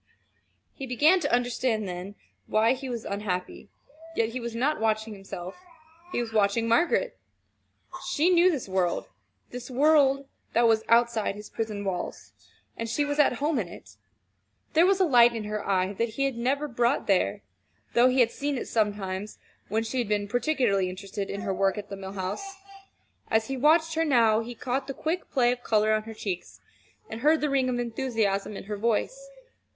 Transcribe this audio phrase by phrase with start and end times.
[0.73, 2.15] He began to understand then,
[2.47, 3.69] why he was unhappy
[4.15, 5.53] yet he was not watching himself,
[6.11, 7.19] he was watching Margaret.
[8.09, 9.05] She knew this world
[9.51, 12.33] this world that was outside his prison walls;
[12.75, 13.97] and she was at home in it.
[14.73, 17.43] There was a light in her eye that he had never brought there,
[17.93, 19.37] though he had seen it sometimes
[19.67, 22.55] when she had been particularly interested in her work at the Mill House.
[23.29, 26.59] As he watched her now, he caught the quick play of color on her cheeks,
[27.07, 29.29] and heard the ring of enthusiasm in her voice.